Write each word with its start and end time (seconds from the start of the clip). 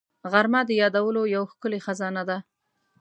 غرمه 0.31 0.61
د 0.65 0.69
یادونو 0.81 1.21
یو 1.35 1.43
ښکلې 1.51 1.79
خزانه 1.85 2.23
ده 2.29 2.37